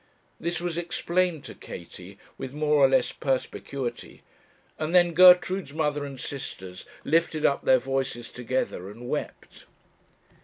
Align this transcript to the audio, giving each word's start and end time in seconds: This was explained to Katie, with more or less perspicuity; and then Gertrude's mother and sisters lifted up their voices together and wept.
This 0.39 0.59
was 0.59 0.79
explained 0.79 1.43
to 1.43 1.53
Katie, 1.53 2.17
with 2.35 2.55
more 2.55 2.77
or 2.83 2.89
less 2.89 3.11
perspicuity; 3.11 4.23
and 4.79 4.95
then 4.95 5.13
Gertrude's 5.13 5.73
mother 5.73 6.05
and 6.05 6.19
sisters 6.19 6.87
lifted 7.05 7.45
up 7.45 7.65
their 7.65 7.77
voices 7.77 8.31
together 8.31 8.89
and 8.89 9.07
wept. 9.07 9.65